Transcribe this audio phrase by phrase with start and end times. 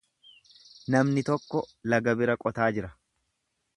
[0.95, 1.61] Namni tokko
[1.95, 2.91] laga bira qotaa jira.